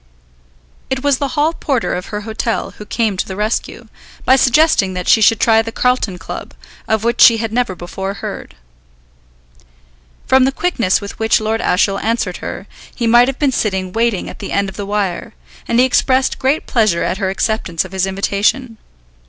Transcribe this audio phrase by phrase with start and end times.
[0.89, 3.87] It was the hall porter of her hotel who came to the rescue,
[4.25, 6.55] by suggesting that she should try the Carlton Club,
[6.87, 8.55] of which she had never before heard.
[10.25, 14.27] From the quickness with which Lord Ashiel answered her, he might have been sitting waiting
[14.27, 15.35] at the end of the wire,
[15.67, 18.77] and he expressed great pleasure at her acceptance of his invitation.